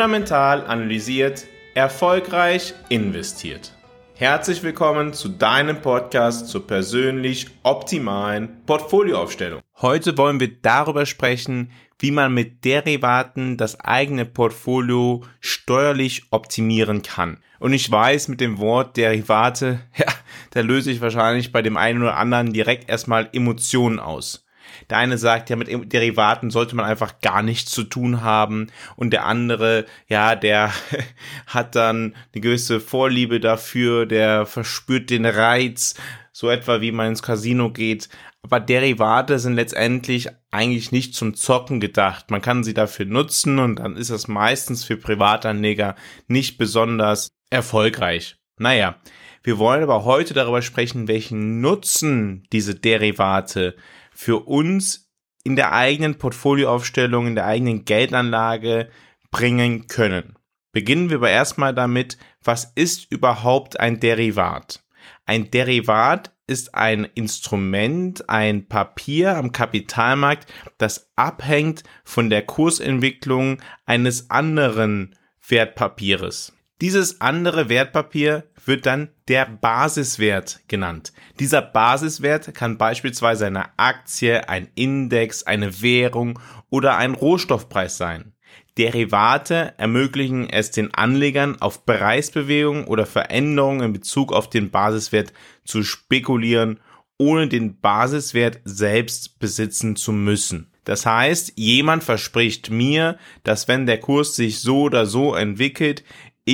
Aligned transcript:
Fundamental 0.00 0.66
analysiert, 0.66 1.46
erfolgreich 1.74 2.72
investiert. 2.88 3.74
Herzlich 4.14 4.62
willkommen 4.62 5.12
zu 5.12 5.28
deinem 5.28 5.82
Podcast 5.82 6.48
zur 6.48 6.66
persönlich 6.66 7.48
optimalen 7.64 8.64
Portfolioaufstellung. 8.64 9.60
Heute 9.82 10.16
wollen 10.16 10.40
wir 10.40 10.56
darüber 10.62 11.04
sprechen, 11.04 11.70
wie 11.98 12.12
man 12.12 12.32
mit 12.32 12.64
Derivaten 12.64 13.58
das 13.58 13.78
eigene 13.78 14.24
Portfolio 14.24 15.22
steuerlich 15.38 16.28
optimieren 16.30 17.02
kann. 17.02 17.36
Und 17.58 17.74
ich 17.74 17.90
weiß, 17.90 18.28
mit 18.28 18.40
dem 18.40 18.56
Wort 18.56 18.96
Derivate, 18.96 19.80
ja, 19.98 20.06
da 20.52 20.60
löse 20.62 20.90
ich 20.90 21.02
wahrscheinlich 21.02 21.52
bei 21.52 21.60
dem 21.60 21.76
einen 21.76 22.00
oder 22.00 22.16
anderen 22.16 22.54
direkt 22.54 22.88
erstmal 22.88 23.28
Emotionen 23.34 23.98
aus. 23.98 24.46
Der 24.88 24.98
eine 24.98 25.18
sagt, 25.18 25.50
ja, 25.50 25.56
mit 25.56 25.92
Derivaten 25.92 26.50
sollte 26.50 26.76
man 26.76 26.84
einfach 26.84 27.20
gar 27.20 27.42
nichts 27.42 27.70
zu 27.70 27.84
tun 27.84 28.22
haben. 28.22 28.68
Und 28.96 29.10
der 29.10 29.26
andere, 29.26 29.86
ja, 30.08 30.36
der 30.36 30.72
hat 31.46 31.74
dann 31.74 32.14
eine 32.32 32.40
gewisse 32.40 32.80
Vorliebe 32.80 33.40
dafür, 33.40 34.06
der 34.06 34.46
verspürt 34.46 35.10
den 35.10 35.26
Reiz, 35.26 35.94
so 36.32 36.48
etwa 36.48 36.80
wie 36.80 36.92
man 36.92 37.08
ins 37.08 37.22
Casino 37.22 37.70
geht. 37.70 38.08
Aber 38.42 38.60
Derivate 38.60 39.38
sind 39.38 39.54
letztendlich 39.54 40.28
eigentlich 40.50 40.92
nicht 40.92 41.14
zum 41.14 41.34
Zocken 41.34 41.78
gedacht. 41.78 42.30
Man 42.30 42.40
kann 42.40 42.64
sie 42.64 42.74
dafür 42.74 43.06
nutzen 43.06 43.58
und 43.58 43.76
dann 43.76 43.96
ist 43.96 44.10
das 44.10 44.28
meistens 44.28 44.84
für 44.84 44.96
Privatanleger 44.96 45.94
nicht 46.26 46.56
besonders 46.56 47.28
erfolgreich. 47.50 48.36
Naja, 48.56 48.96
wir 49.42 49.58
wollen 49.58 49.82
aber 49.82 50.04
heute 50.04 50.34
darüber 50.34 50.62
sprechen, 50.62 51.08
welchen 51.08 51.60
Nutzen 51.60 52.46
diese 52.52 52.74
Derivate 52.74 53.74
für 54.12 54.46
uns 54.46 55.10
in 55.44 55.56
der 55.56 55.72
eigenen 55.72 56.18
Portfolioaufstellung, 56.18 57.28
in 57.28 57.34
der 57.34 57.46
eigenen 57.46 57.84
Geldanlage 57.84 58.90
bringen 59.30 59.86
können. 59.86 60.36
Beginnen 60.72 61.10
wir 61.10 61.16
aber 61.16 61.30
erstmal 61.30 61.74
damit, 61.74 62.18
was 62.42 62.72
ist 62.74 63.10
überhaupt 63.10 63.80
ein 63.80 64.00
Derivat? 64.00 64.84
Ein 65.26 65.50
Derivat 65.50 66.32
ist 66.46 66.74
ein 66.74 67.04
Instrument, 67.14 68.28
ein 68.28 68.66
Papier 68.66 69.36
am 69.36 69.52
Kapitalmarkt, 69.52 70.52
das 70.78 71.10
abhängt 71.16 71.84
von 72.04 72.30
der 72.30 72.42
Kursentwicklung 72.42 73.58
eines 73.86 74.30
anderen 74.30 75.16
Wertpapieres. 75.46 76.52
Dieses 76.80 77.20
andere 77.20 77.68
Wertpapier 77.68 78.44
wird 78.64 78.86
dann 78.86 79.10
der 79.28 79.44
Basiswert 79.44 80.60
genannt. 80.66 81.12
Dieser 81.38 81.60
Basiswert 81.60 82.54
kann 82.54 82.78
beispielsweise 82.78 83.46
eine 83.46 83.78
Aktie, 83.78 84.48
ein 84.48 84.68
Index, 84.76 85.42
eine 85.42 85.82
Währung 85.82 86.38
oder 86.70 86.96
ein 86.96 87.12
Rohstoffpreis 87.12 87.98
sein. 87.98 88.32
Derivate 88.78 89.74
ermöglichen 89.76 90.48
es 90.48 90.70
den 90.70 90.94
Anlegern 90.94 91.60
auf 91.60 91.84
Preisbewegungen 91.84 92.84
oder 92.84 93.04
Veränderungen 93.04 93.82
in 93.82 93.92
Bezug 93.92 94.32
auf 94.32 94.48
den 94.48 94.70
Basiswert 94.70 95.34
zu 95.64 95.82
spekulieren, 95.82 96.80
ohne 97.18 97.48
den 97.48 97.78
Basiswert 97.80 98.60
selbst 98.64 99.38
besitzen 99.38 99.96
zu 99.96 100.12
müssen. 100.12 100.70
Das 100.84 101.04
heißt, 101.04 101.52
jemand 101.56 102.02
verspricht 102.02 102.70
mir, 102.70 103.18
dass 103.44 103.68
wenn 103.68 103.86
der 103.86 104.00
Kurs 104.00 104.34
sich 104.34 104.60
so 104.60 104.82
oder 104.82 105.04
so 105.04 105.34
entwickelt, 105.34 106.02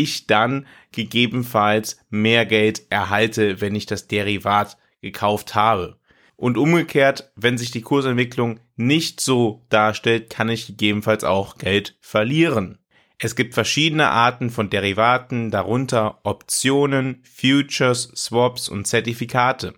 ich 0.03 0.27
dann 0.27 0.67
gegebenenfalls 0.93 1.99
mehr 2.11 2.47
Geld 2.47 2.83
erhalte, 2.91 3.61
wenn 3.61 3.75
ich 3.75 3.87
das 3.87 4.09
Derivat 4.09 4.77
gekauft 5.01 5.55
habe. 5.55 5.99
Und 6.37 6.59
umgekehrt, 6.59 7.33
wenn 7.35 7.57
sich 7.57 7.71
die 7.71 7.81
Kursentwicklung 7.81 8.61
nicht 8.77 9.21
so 9.21 9.65
darstellt, 9.71 10.29
kann 10.29 10.51
ich 10.51 10.67
gegebenenfalls 10.67 11.25
auch 11.25 11.57
Geld 11.57 11.97
verlieren. 12.01 12.79
Es 13.19 13.35
gibt 13.35 13.55
verschiedene 13.55 14.11
Arten 14.11 14.51
von 14.51 14.69
Derivaten, 14.69 15.51
darunter 15.51 16.21
Optionen, 16.25 17.23
Futures, 17.25 18.13
Swaps 18.15 18.69
und 18.69 18.87
Zertifikate. 18.87 19.75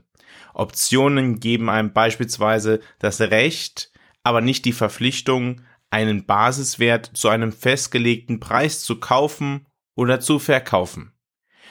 Optionen 0.54 1.38
geben 1.38 1.70
einem 1.70 1.92
beispielsweise 1.92 2.80
das 2.98 3.20
Recht, 3.20 3.92
aber 4.24 4.40
nicht 4.40 4.64
die 4.64 4.72
Verpflichtung, 4.72 5.60
einen 5.90 6.26
Basiswert 6.26 7.12
zu 7.14 7.28
einem 7.28 7.52
festgelegten 7.52 8.40
Preis 8.40 8.80
zu 8.80 8.98
kaufen 8.98 9.67
oder 9.98 10.20
zu 10.20 10.38
verkaufen. 10.38 11.12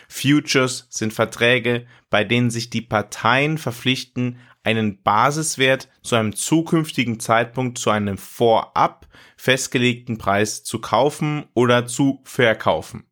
Futures 0.10 0.88
sind 0.90 1.14
Verträge, 1.14 1.88
bei 2.10 2.26
denen 2.26 2.52
sich 2.52 2.70
die 2.70 2.82
Parteien 2.82 3.58
verpflichten, 3.58 4.38
einen 4.64 5.02
Basiswert 5.02 5.88
zu 6.02 6.16
einem 6.16 6.36
zukünftigen 6.36 7.22
Zeitpunkt 7.22 7.78
zu 7.78 7.90
einem 7.90 8.18
vorab 8.18 9.08
festgelegten 9.38 10.18
Preis 10.18 10.64
zu 10.64 10.80
kaufen 10.80 11.46
oder 11.54 11.88
zu 11.88 12.22
verkaufen. 12.26 13.06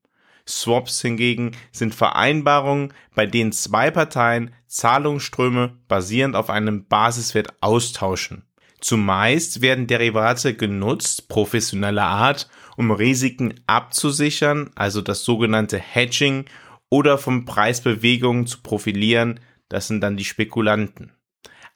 Swaps 0.47 1.01
hingegen 1.01 1.51
sind 1.71 1.95
Vereinbarungen, 1.95 2.93
bei 3.15 3.25
denen 3.25 3.53
zwei 3.53 3.91
Parteien 3.91 4.53
Zahlungsströme 4.67 5.77
basierend 5.87 6.35
auf 6.35 6.49
einem 6.49 6.87
Basiswert 6.87 7.53
austauschen. 7.61 8.43
Zumeist 8.85 9.63
werden 9.63 9.87
Derivate 9.87 10.53
genutzt, 10.53 11.27
professioneller 11.27 12.03
Art, 12.03 12.47
um 12.77 12.91
Risiken 12.91 13.55
abzusichern, 13.65 14.69
also 14.75 15.01
das 15.01 15.23
sogenannte 15.23 15.79
Hedging, 15.79 16.45
oder 16.89 17.17
von 17.17 17.45
Preisbewegungen 17.45 18.45
zu 18.45 18.61
profilieren, 18.61 19.39
das 19.69 19.87
sind 19.87 20.01
dann 20.01 20.17
die 20.17 20.23
Spekulanten. 20.23 21.13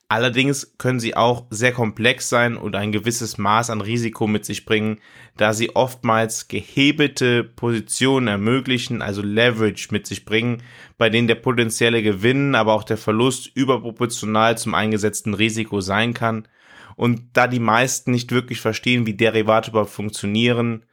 Allerdings 0.07 0.75
können 0.77 0.99
sie 0.99 1.15
auch 1.15 1.47
sehr 1.49 1.71
komplex 1.71 2.29
sein 2.29 2.55
und 2.55 2.75
ein 2.75 2.91
gewisses 2.91 3.39
Maß 3.39 3.71
an 3.71 3.81
Risiko 3.81 4.27
mit 4.27 4.45
sich 4.45 4.65
bringen, 4.65 4.99
da 5.35 5.53
sie 5.53 5.75
oftmals 5.75 6.47
gehebelte 6.47 7.43
Positionen 7.43 8.27
ermöglichen, 8.27 9.01
also 9.01 9.23
Leverage 9.23 9.87
mit 9.89 10.05
sich 10.05 10.25
bringen, 10.25 10.61
bei 10.99 11.09
denen 11.09 11.27
der 11.27 11.35
potenzielle 11.35 12.03
Gewinn, 12.03 12.53
aber 12.53 12.73
auch 12.73 12.83
der 12.83 12.97
Verlust 12.97 13.49
überproportional 13.55 14.59
zum 14.59 14.75
eingesetzten 14.75 15.33
Risiko 15.33 15.81
sein 15.81 16.13
kann. 16.13 16.47
Und 16.99 17.37
da 17.37 17.47
die 17.47 17.61
meisten 17.61 18.11
nicht 18.11 18.33
wirklich 18.33 18.59
verstehen, 18.59 19.05
wie 19.05 19.13
Derivate 19.13 19.71
überhaupt 19.71 19.89
funktionieren, 19.89 20.83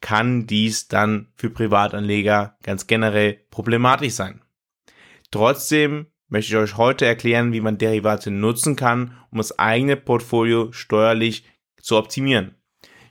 kann 0.00 0.46
dies 0.46 0.88
dann 0.88 1.28
für 1.36 1.50
Privatanleger 1.50 2.56
ganz 2.62 2.86
generell 2.86 3.40
problematisch 3.50 4.14
sein. 4.14 4.40
Trotzdem 5.30 6.06
möchte 6.28 6.52
ich 6.52 6.56
euch 6.56 6.78
heute 6.78 7.04
erklären, 7.04 7.52
wie 7.52 7.60
man 7.60 7.76
Derivate 7.76 8.30
nutzen 8.30 8.74
kann, 8.74 9.18
um 9.30 9.36
das 9.36 9.58
eigene 9.58 9.96
Portfolio 9.96 10.72
steuerlich 10.72 11.44
zu 11.78 11.98
optimieren. 11.98 12.54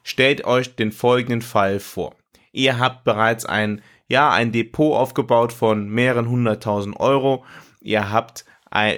Stellt 0.02 0.44
euch 0.44 0.76
den 0.76 0.92
folgenden 0.92 1.44
Fall 1.44 1.80
vor. 1.80 2.16
Ihr 2.52 2.80
habt 2.80 3.04
bereits 3.04 3.46
ein, 3.46 3.84
ja, 4.08 4.32
ein 4.32 4.52
Depot 4.52 4.98
aufgebaut 4.98 5.54
von 5.54 5.88
mehreren 5.88 6.28
hunderttausend 6.28 7.00
Euro. 7.00 7.46
Ihr 7.80 8.12
habt 8.12 8.46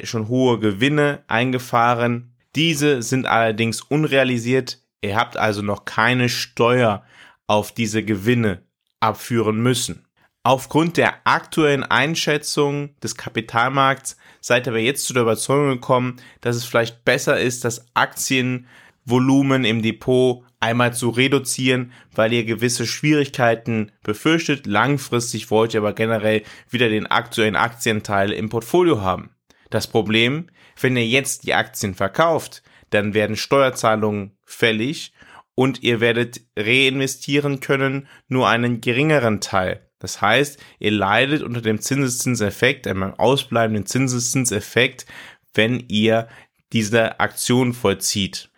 schon 0.03 0.29
hohe 0.29 0.57
Gewinne 0.57 1.25
eingefahren. 1.27 2.31
Diese 2.55 3.01
sind 3.01 3.25
allerdings 3.25 3.81
unrealisiert. 3.81 4.79
Ihr 5.01 5.17
habt 5.17 5.37
also 5.37 5.61
noch 5.61 5.85
keine 5.85 6.29
Steuer 6.29 7.03
auf 7.47 7.73
diese 7.73 8.03
Gewinne 8.03 8.63
abführen 8.99 9.61
müssen. 9.61 10.05
Aufgrund 10.43 10.97
der 10.97 11.15
aktuellen 11.25 11.83
Einschätzung 11.83 12.95
des 13.01 13.15
Kapitalmarkts 13.15 14.15
seid 14.41 14.67
ihr 14.67 14.73
aber 14.73 14.79
jetzt 14.79 15.05
zu 15.05 15.13
der 15.13 15.23
Überzeugung 15.23 15.69
gekommen, 15.69 16.17
dass 16.41 16.55
es 16.55 16.65
vielleicht 16.65 17.03
besser 17.03 17.39
ist, 17.39 17.65
das 17.65 17.87
Aktienvolumen 17.95 19.65
im 19.65 19.81
Depot 19.81 20.43
einmal 20.59 20.93
zu 20.93 21.09
reduzieren, 21.09 21.91
weil 22.13 22.31
ihr 22.31 22.45
gewisse 22.45 22.85
Schwierigkeiten 22.85 23.91
befürchtet. 24.03 24.65
Langfristig 24.65 25.49
wollt 25.51 25.73
ihr 25.73 25.81
aber 25.81 25.93
generell 25.93 26.43
wieder 26.69 26.89
den 26.89 27.07
aktuellen 27.07 27.55
Aktienteil 27.55 28.31
im 28.31 28.49
Portfolio 28.49 29.01
haben. 29.01 29.31
Das 29.71 29.87
Problem, 29.87 30.47
wenn 30.79 30.97
ihr 30.97 31.07
jetzt 31.07 31.45
die 31.45 31.53
Aktien 31.53 31.93
verkauft, 31.93 32.63
dann 32.89 33.13
werden 33.13 33.35
Steuerzahlungen 33.35 34.37
fällig 34.45 35.13
und 35.55 35.83
ihr 35.83 36.01
werdet 36.01 36.41
reinvestieren 36.57 37.59
können 37.59 38.07
nur 38.27 38.47
einen 38.47 38.81
geringeren 38.81 39.41
Teil. 39.41 39.81
Das 39.99 40.21
heißt, 40.21 40.59
ihr 40.79 40.91
leidet 40.91 41.41
unter 41.41 41.61
dem 41.61 41.79
Zinseszinseffekt, 41.79 42.87
einem 42.87 43.13
ausbleibenden 43.13 43.85
Zinseszinseffekt, 43.85 45.05
wenn 45.53 45.85
ihr 45.87 46.27
diese 46.73 47.19
Aktion 47.19 47.73
vollzieht. 47.73 48.49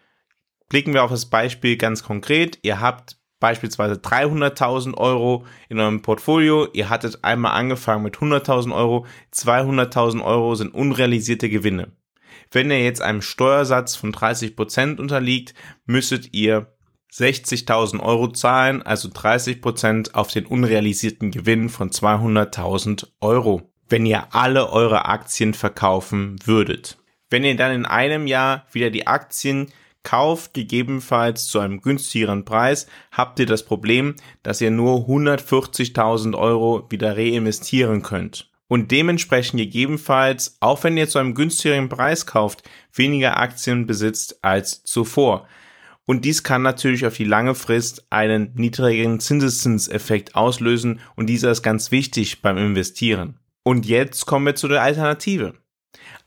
Blicken 0.70 0.94
wir 0.94 1.04
auf 1.04 1.12
das 1.12 1.28
Beispiel 1.28 1.78
ganz 1.78 2.04
konkret. 2.04 2.60
Ihr 2.64 2.82
habt 2.82 3.18
beispielsweise 3.40 3.96
300.000 3.96 4.96
Euro 4.96 5.46
in 5.70 5.80
eurem 5.80 6.02
Portfolio. 6.02 6.68
Ihr 6.74 6.90
hattet 6.90 7.24
einmal 7.24 7.54
angefangen 7.54 8.04
mit 8.04 8.18
100.000 8.18 8.76
Euro. 8.76 9.06
200.000 9.34 10.24
Euro 10.24 10.56
sind 10.56 10.74
unrealisierte 10.74 11.50
Gewinne. 11.50 11.92
Wenn 12.52 12.72
ihr 12.72 12.84
jetzt 12.84 13.02
einem 13.02 13.22
Steuersatz 13.22 13.96
von 13.96 14.12
30 14.12 14.56
Prozent 14.56 15.00
unterliegt, 15.00 15.54
müsstet 15.86 16.34
ihr 16.34 16.74
60.000 17.14 18.02
Euro 18.02 18.28
zahlen, 18.30 18.82
also 18.84 19.10
30 19.14 19.62
Prozent 19.62 20.16
auf 20.16 20.30
den 20.30 20.46
unrealisierten 20.46 21.32
Gewinn 21.32 21.70
von 21.70 21.90
200.000 21.90 23.08
Euro, 23.22 23.72
wenn 23.90 24.06
ihr 24.06 24.36
alle 24.36 24.70
eure 24.70 25.06
Aktien 25.06 25.54
verkaufen 25.54 26.36
würdet. 26.46 26.98
Wenn 27.30 27.44
ihr 27.44 27.56
dann 27.56 27.74
in 27.74 27.86
einem 27.86 28.28
Jahr 28.28 28.66
wieder 28.72 28.90
die 28.90 29.08
Aktien 29.08 29.72
kauft 30.04 30.54
gegebenenfalls 30.54 31.48
zu 31.48 31.60
einem 31.60 31.82
günstigeren 31.82 32.46
Preis, 32.46 32.88
habt 33.12 33.40
ihr 33.40 33.46
das 33.46 33.66
Problem, 33.66 34.16
dass 34.44 34.62
ihr 34.62 34.72
nur 34.72 35.08
140.000 35.08 36.38
Euro 36.38 36.88
wieder 36.90 37.18
reinvestieren 37.18 38.04
könnt. 38.04 38.50
Und 38.68 38.92
dementsprechend 38.92 39.60
gegebenenfalls, 39.60 40.58
auch 40.60 40.84
wenn 40.84 40.98
ihr 40.98 41.08
zu 41.08 41.20
einem 41.20 41.36
günstigeren 41.36 41.90
Preis 41.90 42.26
kauft, 42.26 42.64
weniger 42.94 43.38
Aktien 43.38 43.86
besitzt 43.86 44.44
als 44.44 44.84
zuvor. 44.84 45.48
Und 46.06 46.24
dies 46.24 46.44
kann 46.44 46.62
natürlich 46.62 47.06
auf 47.06 47.16
die 47.16 47.26
lange 47.26 47.54
Frist 47.54 48.08
einen 48.10 48.52
niedrigeren 48.56 49.20
Zinseszinseffekt 49.20 50.36
auslösen 50.36 51.02
und 51.16 51.28
dieser 51.28 51.52
ist 51.52 51.64
ganz 51.64 51.92
wichtig 51.92 52.42
beim 52.42 52.58
Investieren. 52.58 53.40
Und 53.64 53.86
jetzt 53.86 54.26
kommen 54.26 54.46
wir 54.46 54.56
zu 54.56 54.70
der 54.70 54.82
Alternative. 54.82 55.54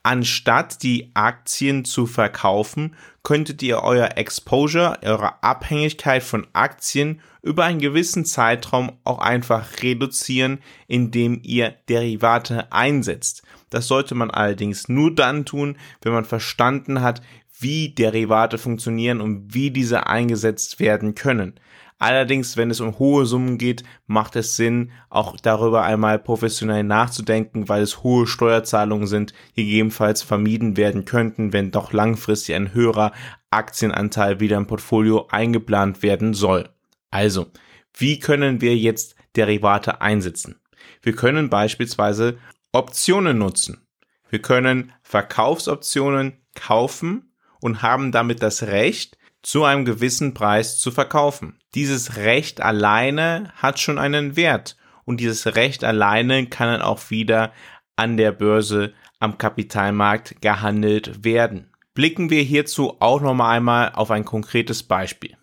Anstatt 0.03 0.83
die 0.83 1.11
Aktien 1.13 1.85
zu 1.85 2.07
verkaufen, 2.07 2.97
könntet 3.23 3.63
ihr 3.63 3.83
euer 3.83 4.17
Exposure, 4.17 4.99
eure 5.03 5.43
Abhängigkeit 5.43 6.23
von 6.23 6.47
Aktien 6.55 7.21
über 7.43 7.65
einen 7.65 7.81
gewissen 7.81 8.25
Zeitraum 8.25 8.93
auch 9.05 9.19
einfach 9.19 9.83
reduzieren, 9.83 10.61
indem 10.87 11.41
ihr 11.43 11.75
Derivate 11.91 12.73
einsetzt. 12.73 13.43
Das 13.69 13.89
sollte 13.89 14.15
man 14.15 14.31
allerdings 14.31 14.89
nur 14.89 15.15
dann 15.15 15.45
tun, 15.45 15.77
wenn 16.01 16.15
man 16.15 16.25
verstanden 16.25 17.03
hat, 17.03 17.21
wie 17.59 17.91
Derivate 17.91 18.57
funktionieren 18.57 19.21
und 19.21 19.53
wie 19.55 19.71
diese 19.71 20.07
eingesetzt 20.07 20.81
werden 20.81 21.15
können. 21.15 21.61
Allerdings, 22.01 22.57
wenn 22.57 22.71
es 22.71 22.81
um 22.81 22.99
hohe 22.99 23.27
Summen 23.27 23.59
geht, 23.59 23.85
macht 24.07 24.35
es 24.35 24.57
Sinn, 24.57 24.91
auch 25.11 25.37
darüber 25.37 25.83
einmal 25.83 26.19
professionell 26.19 26.83
nachzudenken, 26.83 27.69
weil 27.69 27.83
es 27.83 28.03
hohe 28.03 28.27
Steuerzahlungen 28.27 29.07
sind, 29.07 29.35
gegebenenfalls 29.55 30.23
vermieden 30.23 30.79
werden 30.79 31.05
könnten, 31.05 31.53
wenn 31.53 31.71
doch 31.71 31.93
langfristig 31.93 32.55
ein 32.55 32.73
höherer 32.73 33.13
Aktienanteil 33.51 34.41
wieder 34.41 34.57
im 34.57 34.67
Portfolio 34.67 35.29
eingeplant 35.31 36.03
werden 36.03 36.33
soll. 36.33 36.71
Also, 37.11 37.49
wie 37.93 38.19
können 38.19 38.63
wir 38.63 38.75
jetzt 38.79 39.15
Derivate 39.37 40.01
einsetzen? 40.01 40.59
Wir 41.03 41.15
können 41.15 41.51
beispielsweise 41.51 42.39
Optionen 42.73 43.37
nutzen. 43.37 43.87
Wir 44.31 44.41
können 44.41 44.93
Verkaufsoptionen 45.03 46.41
kaufen 46.55 47.35
und 47.61 47.83
haben 47.83 48.11
damit 48.11 48.43
das 48.43 48.63
Recht, 48.63 49.19
zu 49.43 49.65
einem 49.65 49.85
gewissen 49.85 50.33
Preis 50.33 50.79
zu 50.79 50.91
verkaufen. 50.91 51.60
Dieses 51.75 52.17
Recht 52.17 52.61
alleine 52.61 53.53
hat 53.55 53.79
schon 53.79 53.99
einen 53.99 54.35
Wert 54.35 54.77
und 55.05 55.21
dieses 55.21 55.55
Recht 55.55 55.85
alleine 55.85 56.47
kann 56.47 56.69
dann 56.69 56.83
auch 56.83 57.11
wieder 57.11 57.53
an 57.95 58.17
der 58.17 58.33
Börse 58.33 58.93
am 59.21 59.39
Kapitalmarkt 59.39 60.41
gehandelt 60.43 61.25
werden. 61.25 61.73
Blicken 61.95 62.31
wir 62.31 62.43
hierzu 62.43 62.97
auch 63.01 63.21
noch 63.21 63.35
mal 63.35 63.51
einmal 63.51 63.93
auf 63.93 64.11
ein 64.11 64.25
konkretes 64.25 64.83
Beispiel. 64.83 65.37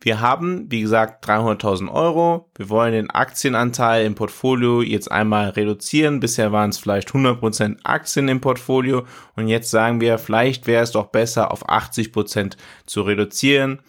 Wir 0.00 0.20
haben, 0.20 0.70
wie 0.70 0.82
gesagt, 0.82 1.26
300.000 1.26 1.90
Euro. 1.90 2.50
Wir 2.56 2.68
wollen 2.68 2.92
den 2.92 3.10
Aktienanteil 3.10 4.04
im 4.04 4.14
Portfolio 4.14 4.82
jetzt 4.82 5.10
einmal 5.10 5.48
reduzieren. 5.50 6.20
Bisher 6.20 6.52
waren 6.52 6.70
es 6.70 6.78
vielleicht 6.78 7.10
100% 7.10 7.78
Aktien 7.84 8.28
im 8.28 8.40
Portfolio 8.40 9.06
und 9.34 9.48
jetzt 9.48 9.70
sagen 9.70 10.00
wir, 10.00 10.18
vielleicht 10.18 10.66
wäre 10.66 10.82
es 10.82 10.92
doch 10.92 11.06
besser, 11.06 11.50
auf 11.50 11.68
80% 11.68 12.56
zu 12.86 13.02
reduzieren 13.02 13.80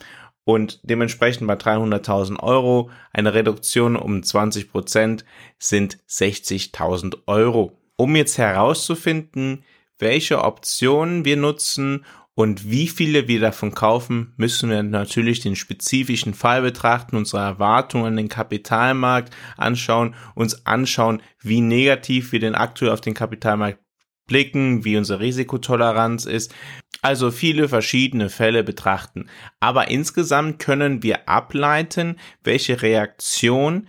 und 0.46 0.80
dementsprechend 0.84 1.48
bei 1.48 1.56
300.000 1.56 2.40
Euro 2.40 2.90
eine 3.12 3.34
Reduktion 3.34 3.96
um 3.96 4.22
20% 4.22 5.26
sind 5.58 5.98
60.000 6.08 7.18
Euro. 7.26 7.78
Um 7.98 8.16
jetzt 8.16 8.38
herauszufinden, 8.38 9.64
welche 9.98 10.44
Optionen 10.44 11.26
wir 11.26 11.36
nutzen 11.36 12.06
und 12.36 12.70
wie 12.70 12.88
viele 12.88 13.28
wir 13.30 13.40
davon 13.40 13.74
kaufen, 13.74 14.34
müssen 14.36 14.70
wir 14.70 14.84
natürlich 14.84 15.40
den 15.40 15.56
spezifischen 15.56 16.34
Fall 16.34 16.62
betrachten, 16.62 17.16
unsere 17.16 17.42
Erwartungen 17.42 18.08
an 18.08 18.18
den 18.18 18.28
Kapitalmarkt 18.28 19.34
anschauen, 19.56 20.16
uns 20.36 20.66
anschauen, 20.66 21.22
wie 21.40 21.62
negativ 21.62 22.34
wir 22.34 22.40
denn 22.42 22.54
aktuell 22.54 22.92
auf 22.92 23.00
den 23.02 23.14
Kapitalmarkt 23.14 23.80
blicken, 24.28 24.86
wie 24.86 24.98
unsere 24.98 25.20
Risikotoleranz 25.20 26.26
ist. 26.26 26.54
Also 27.02 27.32
viele 27.32 27.70
verschiedene 27.70 28.30
Fälle 28.30 28.64
betrachten. 28.64 29.30
Aber 29.60 29.90
insgesamt 29.90 30.60
können 30.60 31.04
wir 31.04 31.30
ableiten, 31.30 32.18
welche 32.44 32.82
Reaktion 32.82 33.88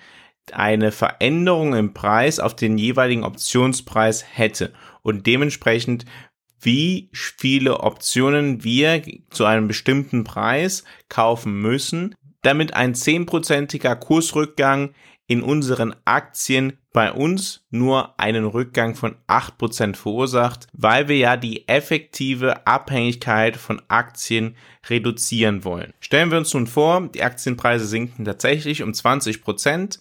eine 0.53 0.93
Veränderung 0.93 1.75
im 1.75 1.95
Preis 1.95 2.39
auf 2.39 2.55
den 2.55 2.79
jeweiligen 2.79 3.25
Optionspreis 3.25 4.25
hätte. 4.31 4.73
Und 5.03 5.27
dementsprechend 5.27 6.05
wie 6.61 7.11
viele 7.13 7.81
Optionen 7.81 8.65
wir 8.65 9.03
zu 9.31 9.45
einem 9.45 9.69
bestimmten 9.69 10.25
Preis 10.25 10.85
kaufen 11.09 11.61
müssen, 11.61 12.15
damit 12.43 12.75
ein 12.75 12.95
zehnprozentiger 12.95 13.97
Kursrückgang 13.97 14.95
in 15.27 15.43
unseren 15.43 15.95
Aktien 16.05 16.79
bei 16.93 17.13
uns 17.13 17.67
nur 17.71 18.19
einen 18.19 18.45
Rückgang 18.45 18.95
von 18.95 19.17
8% 19.27 19.97
verursacht, 19.97 20.69
weil 20.73 21.09
wir 21.09 21.17
ja 21.17 21.37
die 21.37 21.69
effektive 21.69 22.67
Abhängigkeit 22.67 23.57
von 23.57 23.83
Aktien 23.89 24.57
reduzieren 24.89 25.65
wollen. 25.65 25.93
Stellen 26.01 26.31
wir 26.31 26.39
uns 26.39 26.55
nun 26.55 26.67
vor, 26.67 27.09
die 27.09 27.23
Aktienpreise 27.23 27.87
sinken 27.87 28.25
tatsächlich 28.25 28.83
um 28.83 28.93
20%, 28.93 29.99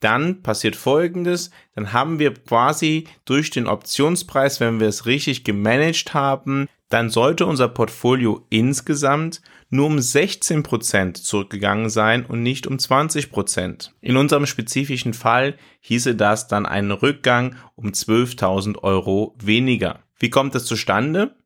dann 0.00 0.42
passiert 0.42 0.76
Folgendes, 0.76 1.50
dann 1.74 1.92
haben 1.92 2.18
wir 2.18 2.32
quasi 2.34 3.08
durch 3.24 3.50
den 3.50 3.66
Optionspreis, 3.66 4.60
wenn 4.60 4.78
wir 4.78 4.88
es 4.88 5.06
richtig 5.06 5.42
gemanagt 5.42 6.14
haben, 6.14 6.68
dann 6.88 7.10
sollte 7.10 7.46
unser 7.46 7.68
Portfolio 7.68 8.46
insgesamt 8.50 9.42
nur 9.70 9.86
um 9.86 9.96
16% 9.96 11.22
zurückgegangen 11.22 11.90
sein 11.90 12.24
und 12.24 12.42
nicht 12.42 12.66
um 12.66 12.76
20%. 12.76 13.90
In 14.00 14.16
unserem 14.16 14.46
spezifischen 14.46 15.12
Fall 15.12 15.56
hieße 15.80 16.14
das 16.14 16.48
dann 16.48 16.64
einen 16.64 16.90
Rückgang 16.90 17.56
um 17.74 17.90
12.000 17.90 18.78
Euro 18.78 19.36
weniger. 19.42 20.00
Wie 20.18 20.30
kommt 20.30 20.54
das 20.54 20.64
zustande? 20.64 21.36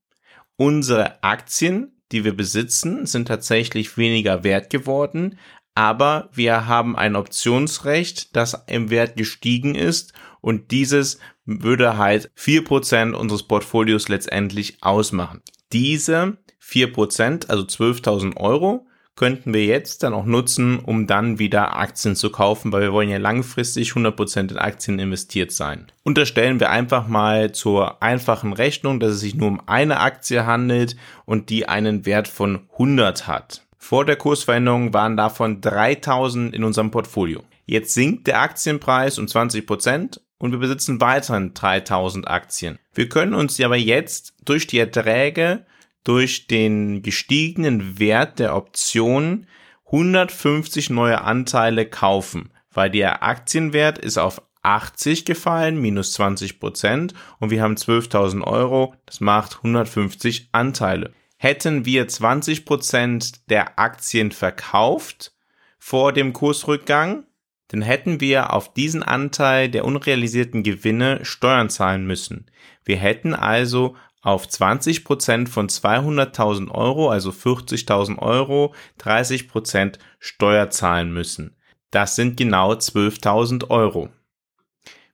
Unsere 0.56 1.23
Aktien, 1.25 2.00
die 2.12 2.25
wir 2.25 2.37
besitzen, 2.37 3.06
sind 3.06 3.27
tatsächlich 3.27 3.97
weniger 3.97 4.44
wert 4.44 4.71
geworden, 4.71 5.39
aber 5.75 6.29
wir 6.33 6.67
haben 6.67 6.97
ein 6.97 7.17
Optionsrecht, 7.17 8.37
das 8.37 8.65
im 8.67 8.91
Wert 8.91 9.17
gestiegen 9.17 9.75
ist 9.75 10.13
und 10.41 10.70
dieses 10.70 11.19
würde 11.44 11.96
halt 11.99 12.31
vier 12.34 12.65
Prozent 12.65 13.15
unseres 13.15 13.43
Portfolios 13.43 14.08
letztendlich 14.08 14.79
ausmachen. 14.82 15.43
Diese 15.72 16.39
vier 16.58 16.93
Prozent, 16.93 17.51
also 17.51 17.65
12.000 17.65 18.37
Euro, 18.37 18.87
könnten 19.15 19.53
wir 19.53 19.65
jetzt 19.67 20.03
dann 20.03 20.15
auch 20.15 20.25
nutzen, 20.25 20.79
um 20.79 21.06
dann 21.06 21.39
wieder 21.39 21.77
Aktien 21.77 22.17
zu 22.17 22.31
kaufen, 22.31 22.72
weil 22.72 22.82
wir 22.82 22.93
wollen 22.93 23.11
ja 23.11 23.19
langfristig 23.19 23.91
100% 23.91 24.51
in 24.51 24.58
Aktien 24.58 24.99
investiert 24.99 25.53
sein. 25.53 25.93
Unterstellen 26.03 26.61
wir 26.61 26.70
einfach 26.70 27.08
mal 27.08 27.53
zur 27.53 28.03
einfachen 28.03 28.53
Rechnung, 28.53 29.01
dass 29.01 29.13
es 29.13 29.20
sich 29.20 29.34
nur 29.34 29.49
um 29.49 29.61
eine 29.67 30.01
Aktie 30.01 30.46
handelt 30.46 30.96
und 31.27 31.51
die 31.51 31.69
einen 31.69 32.06
Wert 32.06 32.27
von 32.27 32.61
100 32.72 33.27
hat. 33.27 33.67
Vor 33.77 34.05
der 34.05 34.17
Kursveränderung 34.17 34.94
waren 34.94 35.17
davon 35.17 35.61
3000 35.61 36.55
in 36.55 36.65
unserem 36.65 36.91
Portfolio. 36.91 37.43
Jetzt 37.67 37.94
sinkt 37.94 38.27
der 38.27 38.41
Aktienpreis 38.41 39.19
um 39.19 39.29
20 39.29 39.67
Prozent 39.67 40.20
und 40.43 40.51
wir 40.51 40.58
besitzen 40.58 41.01
weiterhin 41.01 41.55
3000 41.55 42.27
Aktien. 42.27 42.81
Wir 42.93 43.08
können 43.08 43.32
uns 43.32 43.61
aber 43.61 43.77
jetzt 43.77 44.34
durch 44.44 44.67
die 44.67 44.81
Erträge, 44.81 45.65
durch 46.03 46.49
den 46.49 47.03
gestiegenen 47.03 48.01
Wert 48.01 48.41
der 48.41 48.56
Optionen 48.56 49.46
150 49.87 50.91
neue 50.91 51.20
Anteile 51.20 51.87
kaufen, 51.87 52.51
weil 52.72 52.91
der 52.91 53.22
Aktienwert 53.22 53.99
ist 53.99 54.19
auf 54.19 54.43
80 54.63 55.25
gefallen, 55.25 55.81
minus 55.81 56.15
20 56.15 56.58
Prozent 56.58 57.15
und 57.39 57.51
wir 57.51 57.63
haben 57.63 57.77
12.000 57.77 58.43
Euro, 58.43 58.96
das 59.06 59.20
macht 59.20 59.58
150 59.58 60.49
Anteile. 60.51 61.13
Hätten 61.37 61.84
wir 61.84 62.08
20% 62.08 63.43
der 63.49 63.79
Aktien 63.79 64.32
verkauft 64.32 65.34
vor 65.79 66.13
dem 66.13 66.32
Kursrückgang, 66.32 67.27
dann 67.72 67.81
hätten 67.81 68.20
wir 68.20 68.52
auf 68.52 68.74
diesen 68.74 69.02
Anteil 69.02 69.70
der 69.70 69.86
unrealisierten 69.86 70.62
Gewinne 70.62 71.24
Steuern 71.24 71.70
zahlen 71.70 72.06
müssen. 72.06 72.50
Wir 72.84 72.98
hätten 72.98 73.34
also 73.34 73.96
auf 74.20 74.46
20% 74.46 75.48
von 75.48 75.69
200.000 75.69 76.70
Euro, 76.70 77.08
also 77.08 77.31
40.000 77.31 78.19
Euro, 78.19 78.74
30% 79.00 79.98
Steuer 80.19 80.69
zahlen 80.69 81.14
müssen. 81.14 81.56
Das 81.91 82.14
sind 82.14 82.36
genau 82.36 82.72
12.000 82.72 83.70
Euro. 83.70 84.10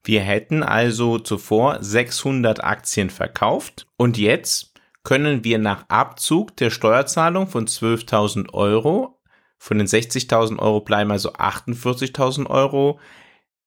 Wir 0.03 0.23
hätten 0.23 0.65
also 0.65 1.19
zuvor 1.19 1.79
600 1.81 2.65
Aktien 2.65 3.09
verkauft 3.09 3.87
und 3.97 4.19
jetzt 4.19 4.75
können 5.05 5.45
wir 5.45 5.59
nach 5.59 5.89
Abzug 5.89 6.57
der 6.57 6.71
Steuerzahlung 6.71 7.47
von 7.47 7.67
12.000 7.67 8.53
Euro, 8.53 9.18
von 9.59 9.79
den 9.79 9.87
60.000 9.87 10.59
Euro 10.59 10.81
bleiben 10.81 11.11
also 11.11 11.33
48.000 11.33 12.47
Euro, 12.47 13.01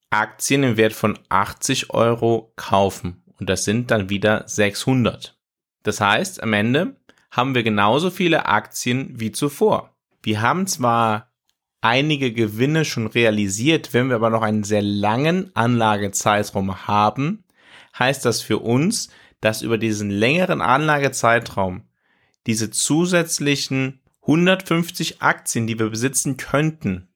Aktien 0.10 0.64
im 0.64 0.78
Wert 0.78 0.94
von 0.94 1.20
80 1.30 1.92
Euro 1.92 2.54
kaufen. 2.56 3.24
Und 3.40 3.50
das 3.50 3.66
sind 3.66 3.92
dann 3.92 4.10
wieder 4.10 4.44
600. 4.48 5.38
Das 5.84 6.00
heißt, 6.00 6.44
am 6.44 6.54
Ende 6.54 6.96
haben 7.32 7.56
wir 7.56 7.64
genauso 7.64 8.10
viele 8.10 8.46
Aktien 8.46 9.20
wie 9.20 9.32
zuvor. 9.32 9.96
Wir 10.22 10.42
haben 10.42 10.68
zwar 10.68 11.32
einige 11.82 12.32
Gewinne 12.32 12.86
schon 12.86 13.08
realisiert, 13.08 13.94
wenn 13.94 14.10
wir 14.10 14.16
aber 14.16 14.30
noch 14.30 14.44
einen 14.44 14.64
sehr 14.64 14.84
langen 14.84 15.56
Anlagezeitraum 15.56 16.88
haben, 16.88 17.44
heißt 17.98 18.26
das 18.26 18.42
für 18.42 18.60
uns, 18.60 19.10
dass 19.40 19.64
über 19.64 19.78
diesen 19.78 20.10
längeren 20.10 20.62
Anlagezeitraum 20.62 21.84
diese 22.46 22.70
zusätzlichen 22.70 24.01
150 24.22 25.22
Aktien, 25.22 25.68
die 25.68 25.80
wir 25.80 25.90
besitzen 25.90 26.38
könnten, 26.38 27.08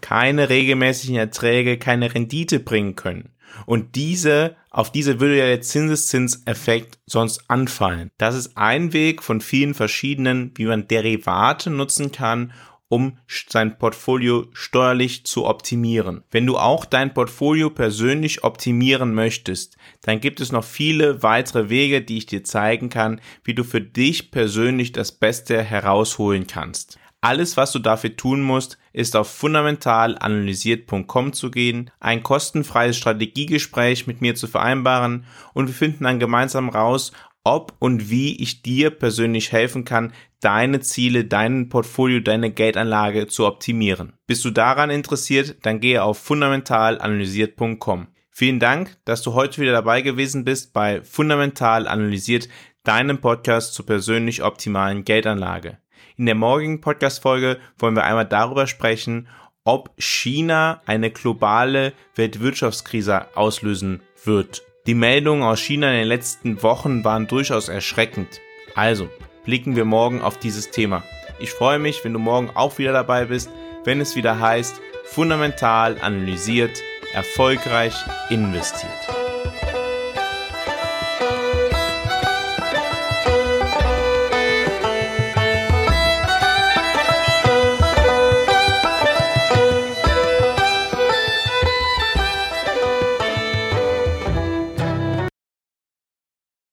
keine 0.00 0.48
regelmäßigen 0.48 1.16
Erträge, 1.16 1.78
keine 1.78 2.14
Rendite 2.14 2.60
bringen 2.60 2.96
können. 2.96 3.30
Und 3.66 3.94
diese, 3.94 4.56
auf 4.70 4.90
diese 4.90 5.20
würde 5.20 5.38
ja 5.38 5.46
der 5.46 5.60
Zinseszinseffekt 5.60 6.98
sonst 7.06 7.48
anfallen. 7.48 8.10
Das 8.18 8.34
ist 8.34 8.56
ein 8.56 8.92
Weg 8.92 9.22
von 9.22 9.40
vielen 9.40 9.74
verschiedenen, 9.74 10.52
wie 10.56 10.64
man 10.64 10.88
Derivate 10.88 11.70
nutzen 11.70 12.10
kann, 12.10 12.52
um 12.88 13.18
sein 13.48 13.78
Portfolio 13.78 14.46
steuerlich 14.52 15.24
zu 15.24 15.46
optimieren. 15.46 16.22
Wenn 16.30 16.46
du 16.46 16.56
auch 16.56 16.84
dein 16.84 17.14
Portfolio 17.14 17.70
persönlich 17.70 18.44
optimieren 18.44 19.14
möchtest, 19.14 19.76
dann 20.02 20.20
gibt 20.20 20.40
es 20.40 20.52
noch 20.52 20.64
viele 20.64 21.22
weitere 21.22 21.68
Wege, 21.68 22.02
die 22.02 22.18
ich 22.18 22.26
dir 22.26 22.44
zeigen 22.44 22.90
kann, 22.90 23.20
wie 23.42 23.54
du 23.54 23.64
für 23.64 23.80
dich 23.80 24.30
persönlich 24.30 24.92
das 24.92 25.12
Beste 25.12 25.62
herausholen 25.62 26.46
kannst. 26.46 26.98
Alles, 27.24 27.56
was 27.56 27.72
du 27.72 27.78
dafür 27.78 28.16
tun 28.16 28.42
musst, 28.42 28.76
ist 28.92 29.16
auf 29.16 29.30
fundamentalanalysiert.com 29.30 31.32
zu 31.32 31.50
gehen, 31.50 31.90
ein 31.98 32.22
kostenfreies 32.22 32.98
Strategiegespräch 32.98 34.06
mit 34.06 34.20
mir 34.20 34.34
zu 34.34 34.46
vereinbaren 34.46 35.24
und 35.54 35.68
wir 35.68 35.74
finden 35.74 36.04
dann 36.04 36.18
gemeinsam 36.18 36.68
raus, 36.68 37.12
ob 37.44 37.74
und 37.78 38.10
wie 38.10 38.42
ich 38.42 38.62
dir 38.62 38.90
persönlich 38.90 39.52
helfen 39.52 39.84
kann, 39.84 40.12
deine 40.40 40.80
Ziele, 40.80 41.24
dein 41.24 41.68
Portfolio, 41.68 42.20
deine 42.20 42.50
Geldanlage 42.50 43.26
zu 43.28 43.46
optimieren. 43.46 44.14
Bist 44.26 44.44
du 44.44 44.50
daran 44.50 44.90
interessiert, 44.90 45.56
dann 45.62 45.80
gehe 45.80 46.02
auf 46.02 46.18
fundamentalanalysiert.com. 46.18 48.08
Vielen 48.30 48.58
Dank, 48.58 48.96
dass 49.04 49.22
du 49.22 49.34
heute 49.34 49.60
wieder 49.60 49.72
dabei 49.72 50.02
gewesen 50.02 50.44
bist 50.44 50.72
bei 50.72 51.02
Fundamental 51.02 51.86
Analysiert, 51.86 52.48
deinem 52.82 53.20
Podcast 53.20 53.74
zur 53.74 53.86
persönlich 53.86 54.42
optimalen 54.42 55.04
Geldanlage. 55.04 55.78
In 56.16 56.26
der 56.26 56.34
morgigen 56.34 56.80
Podcast-Folge 56.80 57.58
wollen 57.78 57.94
wir 57.94 58.04
einmal 58.04 58.26
darüber 58.26 58.66
sprechen, 58.66 59.28
ob 59.64 59.94
China 59.98 60.82
eine 60.84 61.10
globale 61.10 61.92
Weltwirtschaftskrise 62.16 63.36
auslösen 63.36 64.02
wird. 64.24 64.63
Die 64.86 64.94
Meldungen 64.94 65.42
aus 65.42 65.60
China 65.60 65.88
in 65.90 66.00
den 66.00 66.08
letzten 66.08 66.62
Wochen 66.62 67.04
waren 67.04 67.26
durchaus 67.26 67.70
erschreckend. 67.70 68.42
Also, 68.74 69.08
blicken 69.46 69.76
wir 69.76 69.86
morgen 69.86 70.20
auf 70.20 70.38
dieses 70.38 70.72
Thema. 70.72 71.02
Ich 71.38 71.52
freue 71.52 71.78
mich, 71.78 72.04
wenn 72.04 72.12
du 72.12 72.18
morgen 72.18 72.50
auch 72.50 72.76
wieder 72.76 72.92
dabei 72.92 73.24
bist, 73.24 73.48
wenn 73.84 74.02
es 74.02 74.14
wieder 74.14 74.40
heißt, 74.40 74.82
fundamental 75.06 75.98
analysiert, 76.02 76.82
erfolgreich 77.14 77.94
investiert. 78.28 79.23